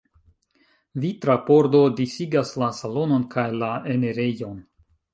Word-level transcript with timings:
Vitra 1.03 1.35
pordo 1.51 1.83
disigas 2.01 2.57
la 2.65 2.73
salonon 2.81 3.31
kaj 3.37 3.47
la 3.63 3.73
enirejon. 3.99 4.63